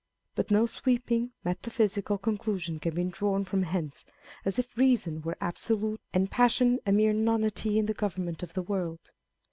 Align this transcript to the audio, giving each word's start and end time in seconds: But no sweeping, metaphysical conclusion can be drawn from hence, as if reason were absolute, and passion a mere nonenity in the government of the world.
But 0.33 0.49
no 0.49 0.65
sweeping, 0.65 1.29
metaphysical 1.43 2.17
conclusion 2.17 2.79
can 2.79 2.95
be 2.95 3.03
drawn 3.03 3.43
from 3.45 3.61
hence, 3.61 4.03
as 4.43 4.57
if 4.57 4.75
reason 4.75 5.21
were 5.21 5.37
absolute, 5.39 6.01
and 6.11 6.31
passion 6.31 6.79
a 6.87 6.91
mere 6.91 7.13
nonenity 7.13 7.77
in 7.77 7.85
the 7.85 7.93
government 7.93 8.41
of 8.41 8.55
the 8.55 8.63
world. 8.63 9.11